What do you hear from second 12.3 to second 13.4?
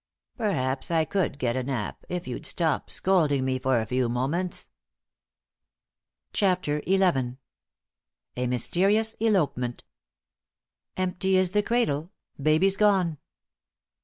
baby's gone!